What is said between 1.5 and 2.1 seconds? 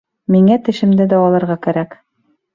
кәрәк